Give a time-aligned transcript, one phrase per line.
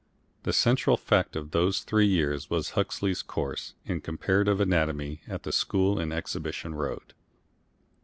[0.41, 5.51] The central fact of those three years was Huxley's course in Comparative Anatomy at the
[5.51, 7.13] school in Exhibition Road.